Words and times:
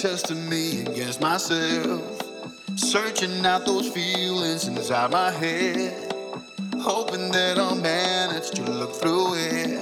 testing 0.00 0.48
me 0.48 0.80
against 0.80 1.20
myself. 1.20 2.00
Searching 2.74 3.44
out 3.44 3.66
those 3.66 3.86
feelings 3.90 4.66
inside 4.66 5.10
my 5.10 5.30
head. 5.30 5.92
Hoping 6.80 7.30
that 7.32 7.58
I'll 7.58 7.74
manage 7.74 8.50
to 8.52 8.62
look 8.62 8.94
through 8.94 9.34
it. 9.34 9.79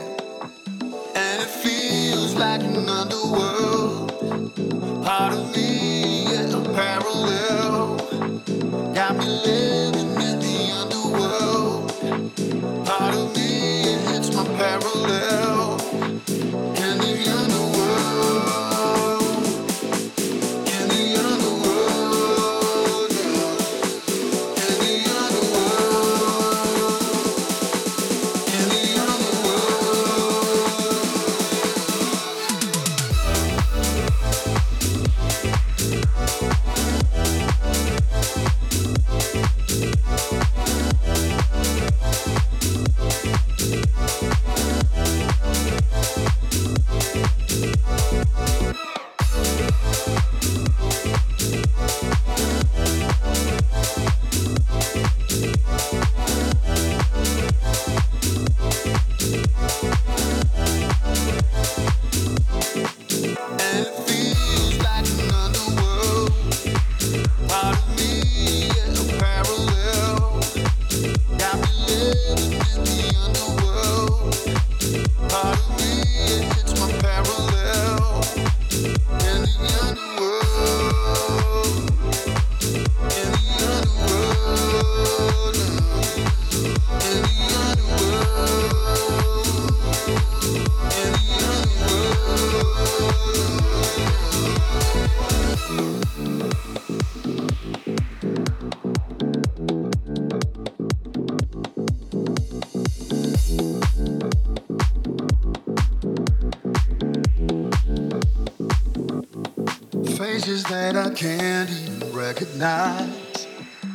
nights. 112.58 113.46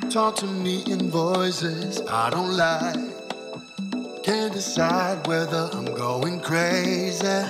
Talk 0.09 0.37
to 0.37 0.47
me 0.47 0.83
in 0.87 1.09
voices 1.09 2.01
I 2.07 2.29
don't 2.29 2.55
like. 2.55 4.23
Can't 4.23 4.53
decide 4.53 5.27
whether 5.27 5.69
I'm 5.73 5.85
going 5.85 6.39
crazy. 6.39 7.43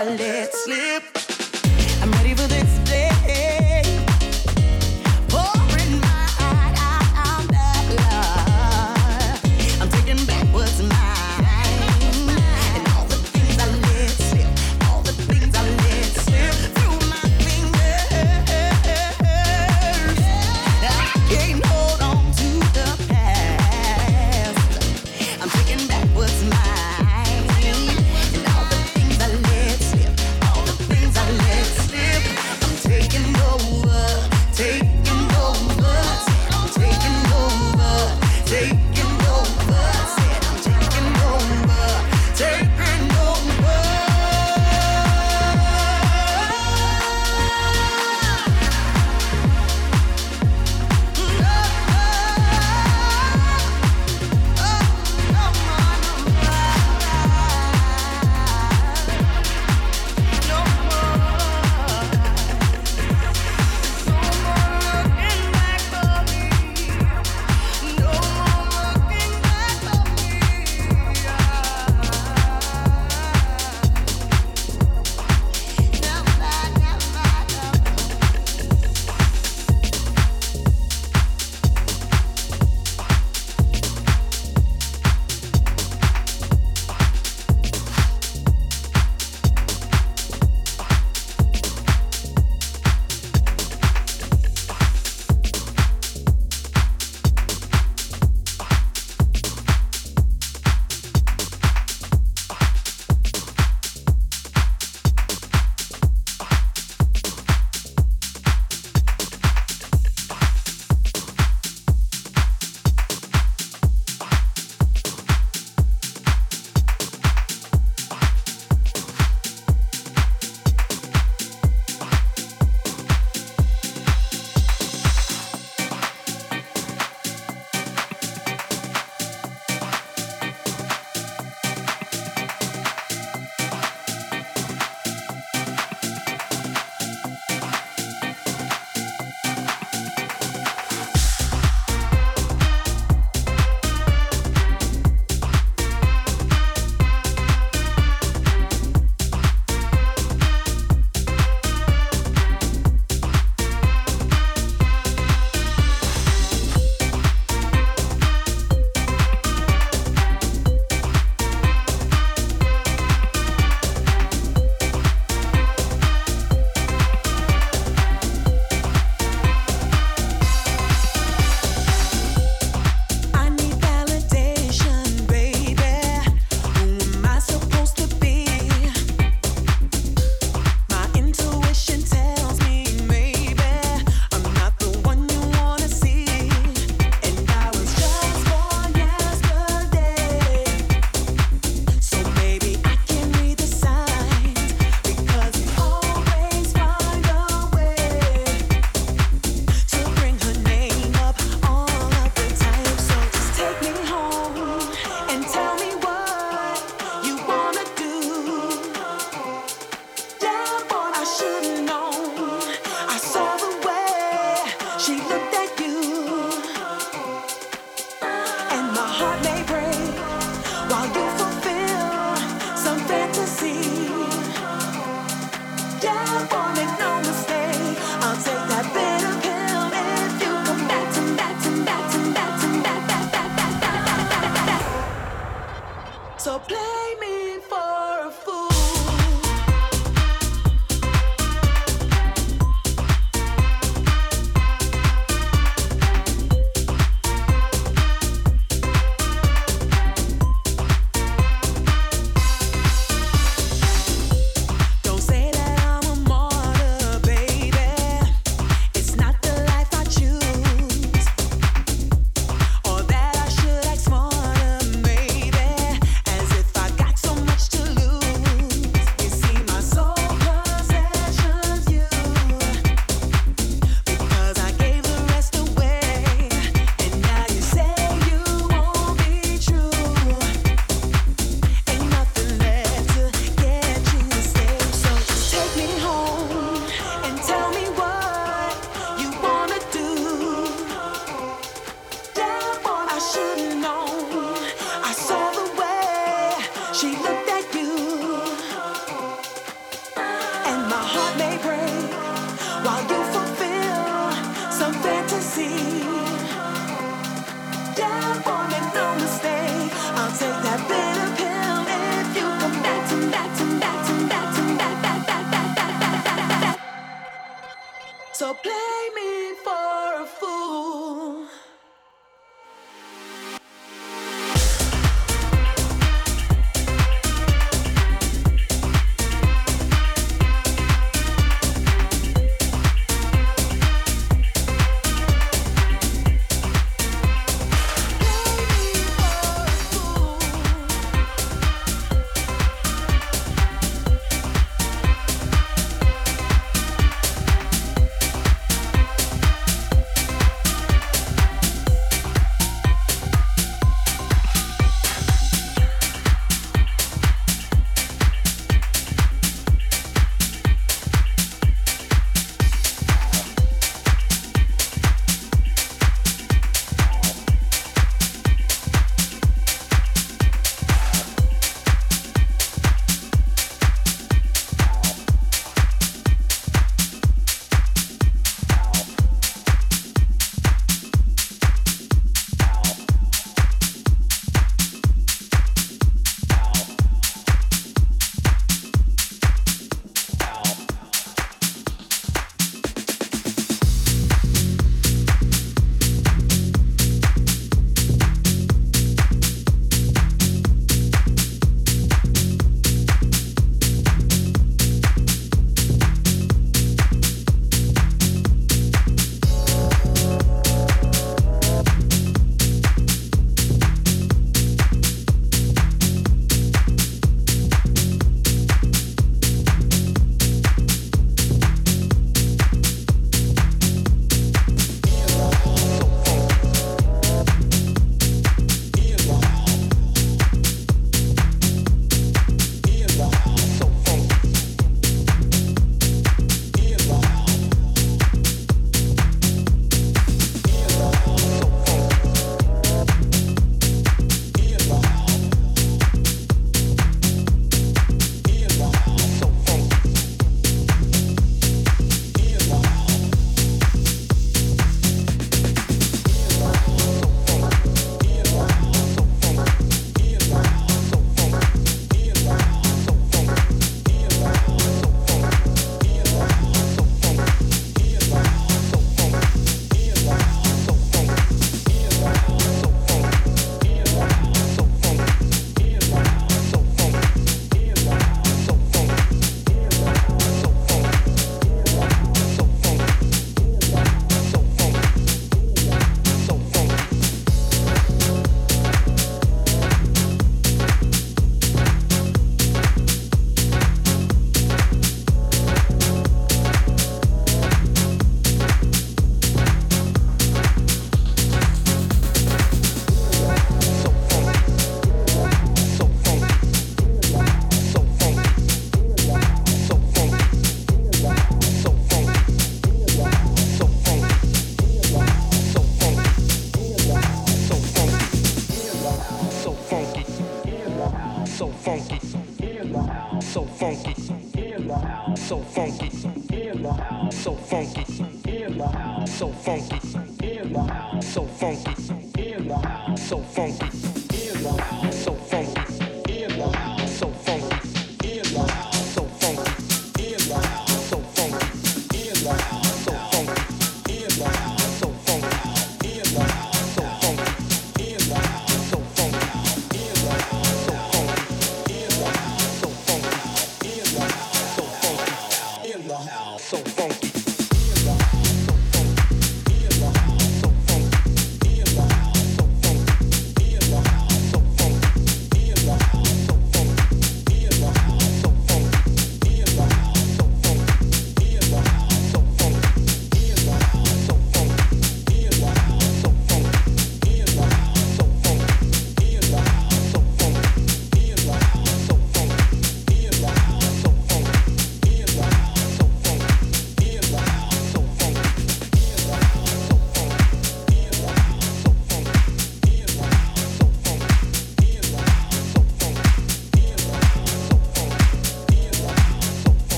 If 0.00 1.16
I 1.16 1.17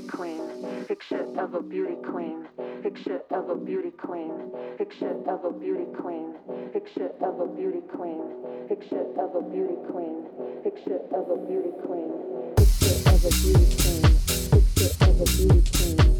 beauty 0.00 0.16
queen, 0.16 0.84
picture 0.86 1.26
of 1.38 1.54
a 1.54 1.62
beauty 1.62 1.96
queen, 2.08 2.46
picture 2.82 3.20
of 3.30 3.50
a 3.50 3.54
beauty 3.56 3.90
queen, 3.90 4.50
picture 4.78 5.16
of 5.28 5.44
a 5.44 5.50
beauty 5.52 5.86
queen, 5.98 6.34
picture 6.72 7.10
of 7.20 7.40
a 7.40 7.46
beauty 7.46 7.80
queen, 7.92 8.34
picture 8.68 9.04
of 9.18 9.34
a 9.34 9.42
beauty 9.42 9.76
queen, 9.90 10.26
picture 10.62 11.00
of 11.12 11.30
a 11.30 11.36
beauty 11.36 11.70
queen, 11.86 12.16
picture 12.56 13.00
of 13.10 13.24
a 13.24 13.30
beauty 13.30 13.76
queen, 13.76 14.16
picture 14.52 15.04
of 15.04 15.20
a 15.20 15.24
beauty 15.24 15.70
queen. 15.72 16.19